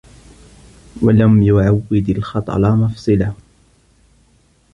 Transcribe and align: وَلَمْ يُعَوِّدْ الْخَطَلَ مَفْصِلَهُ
وَلَمْ 1.01 1.43
يُعَوِّدْ 1.43 2.09
الْخَطَلَ 2.09 2.71
مَفْصِلَهُ 2.75 3.35